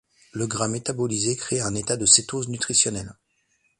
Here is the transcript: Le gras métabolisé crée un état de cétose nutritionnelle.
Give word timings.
Le 0.31 0.47
gras 0.47 0.67
métabolisé 0.67 1.35
crée 1.35 1.61
un 1.61 1.75
état 1.75 1.95
de 1.95 2.07
cétose 2.07 2.47
nutritionnelle. 2.49 3.13